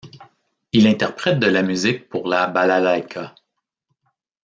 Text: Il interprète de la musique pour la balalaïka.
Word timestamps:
Il 0.71 0.87
interprète 0.87 1.37
de 1.37 1.45
la 1.45 1.61
musique 1.61 2.09
pour 2.09 2.27
la 2.27 2.47
balalaïka. 2.47 3.35